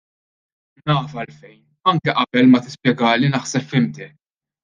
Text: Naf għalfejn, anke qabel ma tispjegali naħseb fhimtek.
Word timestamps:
Naf 0.91 1.11
għalfejn, 1.17 1.59
anke 1.91 2.15
qabel 2.21 2.49
ma 2.55 2.63
tispjegali 2.69 3.31
naħseb 3.35 3.69
fhimtek. 3.75 4.17